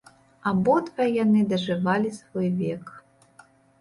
Абодва 0.51 1.03
яны 1.23 1.39
дажывалі 1.51 2.09
свой 2.19 2.47
век. 2.63 2.83